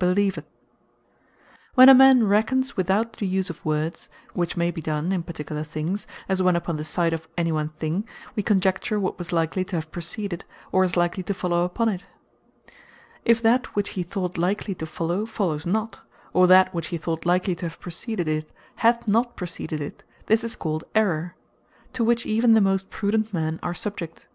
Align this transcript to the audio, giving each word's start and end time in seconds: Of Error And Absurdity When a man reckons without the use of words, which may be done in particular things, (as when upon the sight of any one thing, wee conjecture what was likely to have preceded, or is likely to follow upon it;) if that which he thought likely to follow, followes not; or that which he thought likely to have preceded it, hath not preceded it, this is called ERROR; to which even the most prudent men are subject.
Of 0.00 0.04
Error 0.04 0.12
And 0.12 0.20
Absurdity 0.20 0.48
When 1.74 1.88
a 1.88 1.92
man 1.94 2.28
reckons 2.28 2.76
without 2.76 3.14
the 3.14 3.26
use 3.26 3.50
of 3.50 3.64
words, 3.64 4.08
which 4.32 4.56
may 4.56 4.70
be 4.70 4.80
done 4.80 5.10
in 5.10 5.24
particular 5.24 5.64
things, 5.64 6.06
(as 6.28 6.40
when 6.40 6.54
upon 6.54 6.76
the 6.76 6.84
sight 6.84 7.12
of 7.12 7.26
any 7.36 7.50
one 7.50 7.70
thing, 7.70 8.06
wee 8.36 8.44
conjecture 8.44 9.00
what 9.00 9.18
was 9.18 9.32
likely 9.32 9.64
to 9.64 9.74
have 9.74 9.90
preceded, 9.90 10.44
or 10.70 10.84
is 10.84 10.96
likely 10.96 11.24
to 11.24 11.34
follow 11.34 11.64
upon 11.64 11.88
it;) 11.88 12.06
if 13.24 13.42
that 13.42 13.74
which 13.74 13.88
he 13.98 14.04
thought 14.04 14.38
likely 14.38 14.76
to 14.76 14.86
follow, 14.86 15.26
followes 15.26 15.66
not; 15.66 15.98
or 16.32 16.46
that 16.46 16.72
which 16.72 16.86
he 16.94 16.96
thought 16.96 17.26
likely 17.26 17.56
to 17.56 17.64
have 17.68 17.80
preceded 17.80 18.28
it, 18.28 18.48
hath 18.76 19.08
not 19.08 19.34
preceded 19.34 19.80
it, 19.80 20.04
this 20.26 20.44
is 20.44 20.54
called 20.54 20.84
ERROR; 20.94 21.34
to 21.92 22.04
which 22.04 22.24
even 22.24 22.54
the 22.54 22.60
most 22.60 22.88
prudent 22.88 23.34
men 23.34 23.58
are 23.64 23.74
subject. 23.74 24.28